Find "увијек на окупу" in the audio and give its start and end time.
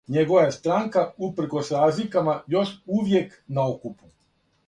2.97-4.13